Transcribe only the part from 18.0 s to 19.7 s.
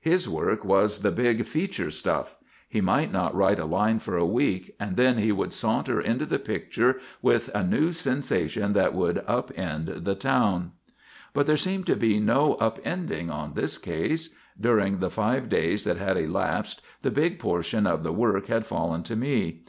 the work had fallen to me.